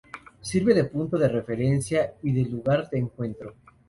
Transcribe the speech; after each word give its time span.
Sirve 0.41 0.73
de 0.73 0.85
punto 0.85 1.15
de 1.19 1.27
referencia 1.27 2.15
y 2.23 2.31
de 2.31 2.49
lugar 2.49 2.89
de 2.89 2.97
encuentro. 2.97 3.53